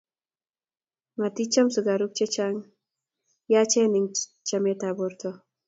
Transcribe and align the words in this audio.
maticham 1.19 1.67
sukaruk 1.73 2.11
che 2.17 2.25
chang', 2.33 2.65
yachen 3.53 3.91
eng' 3.97 4.13
chamanetab 4.47 4.95
borto 4.99 5.29